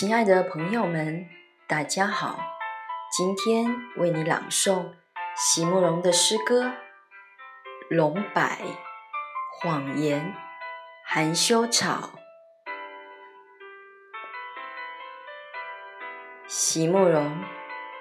[0.00, 1.26] 亲爱的朋友们，
[1.66, 2.38] 大家好！
[3.10, 3.66] 今天
[3.96, 4.92] 为你朗诵
[5.34, 6.66] 席慕容的诗歌
[7.90, 8.40] 《龙柏》，
[9.60, 10.36] 谎言，
[11.04, 12.12] 含羞草。
[16.46, 17.42] 席慕容，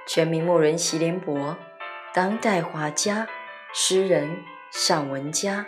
[0.05, 1.57] 全名慕人席联博，
[2.13, 3.27] 当代画家、
[3.73, 5.65] 诗人、散文家。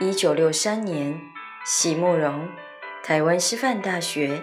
[0.00, 1.20] 一九六三年，
[1.64, 2.50] 席慕容，
[3.04, 4.42] 台湾师范大学。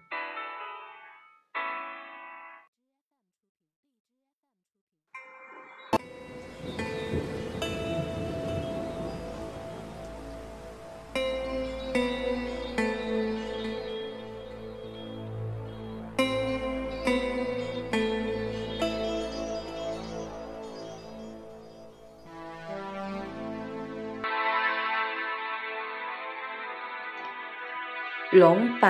[28.31, 28.89] 龙柏，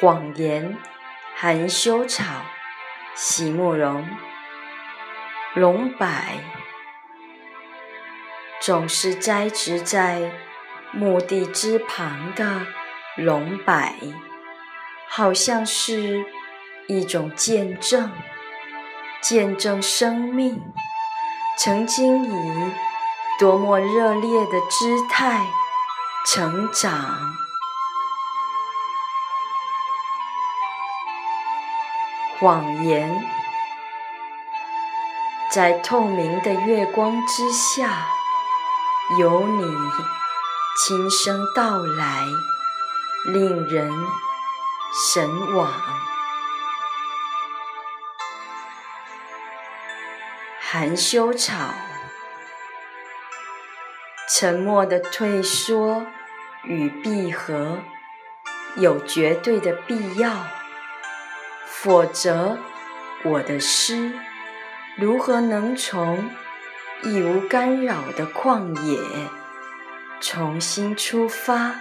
[0.00, 0.78] 谎言，
[1.36, 2.24] 含羞草，
[3.14, 4.08] 席慕容。
[5.52, 6.06] 龙柏
[8.58, 10.32] 总是栽植在
[10.92, 12.66] 墓地之旁的
[13.16, 13.74] 龙柏，
[15.10, 16.24] 好像是
[16.86, 18.10] 一种见证，
[19.20, 20.72] 见证生命
[21.58, 22.72] 曾经以
[23.38, 25.44] 多么热烈的姿态
[26.24, 27.47] 成长。
[32.40, 33.20] 谎言，
[35.50, 38.06] 在透明的月光之下，
[39.18, 39.64] 有你
[40.76, 42.24] 轻声道来，
[43.26, 43.92] 令人
[45.12, 45.68] 神往。
[50.60, 51.74] 含羞草，
[54.30, 56.06] 沉默的退缩
[56.62, 57.78] 与闭合，
[58.76, 60.30] 有绝对的必要。
[61.70, 62.58] 否则
[63.24, 64.10] 我的诗
[64.96, 66.30] 如何能从
[67.04, 68.98] 已无干扰的旷野
[70.20, 71.76] 重新出发？